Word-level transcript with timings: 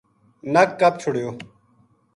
نک 0.53 0.69
کَپ 0.79 0.93
چھُڑیو 1.01 1.29